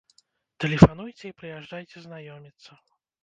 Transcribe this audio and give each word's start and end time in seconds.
Тэлефануйце 0.63 1.25
і 1.29 1.35
прыязджайце 1.43 1.97
знаёміцца! 2.05 2.71